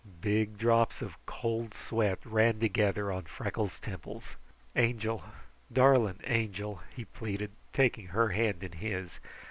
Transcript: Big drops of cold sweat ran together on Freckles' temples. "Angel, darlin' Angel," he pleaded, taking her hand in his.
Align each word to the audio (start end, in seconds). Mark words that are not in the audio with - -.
Big 0.19 0.57
drops 0.57 1.03
of 1.03 1.23
cold 1.27 1.75
sweat 1.75 2.17
ran 2.25 2.59
together 2.59 3.11
on 3.11 3.21
Freckles' 3.23 3.79
temples. 3.79 4.35
"Angel, 4.75 5.21
darlin' 5.71 6.19
Angel," 6.23 6.81
he 6.95 7.05
pleaded, 7.05 7.51
taking 7.71 8.07
her 8.07 8.29
hand 8.29 8.63
in 8.63 8.71
his. 8.71 9.19